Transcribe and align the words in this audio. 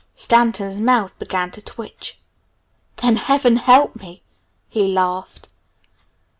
Stanton's 0.15 0.79
mouth 0.79 1.15
began 1.19 1.51
to 1.51 1.61
twitch. 1.61 2.17
"Then 2.95 3.17
Heaven 3.17 3.57
help 3.57 3.95
me!" 3.97 4.23
he 4.67 4.91
laughed. 4.91 5.49